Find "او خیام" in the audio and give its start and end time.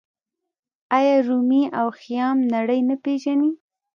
1.79-2.37